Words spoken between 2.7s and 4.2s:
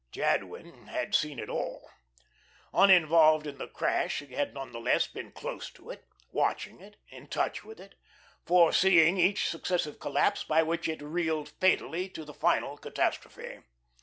Uninvolved in the crash,